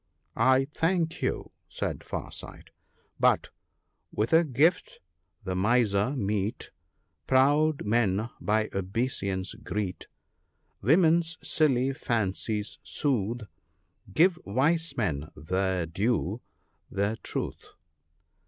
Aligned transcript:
'I 0.55 0.65
thank 0.73 1.21
you,' 1.21 1.51
said 1.69 2.03
Far 2.03 2.31
sight;' 2.31 2.71
but 3.29 3.49
—"With 4.19 4.33
a 4.33 4.43
gift 4.43 4.99
the 5.43 5.55
miser 5.55 6.15
meet; 6.15 6.71
Proud 7.27 7.85
men 7.85 8.27
by 8.39 8.71
obeisance 8.73 9.53
greet; 9.53 10.07
Women's 10.81 11.37
silly 11.43 11.93
fancies 11.93 12.79
soothe; 12.81 13.43
Give 14.11 14.39
wise 14.43 14.97
men 14.97 15.29
their 15.35 15.85
due— 15.85 16.41
the 16.99 17.19
truth." 17.21 17.73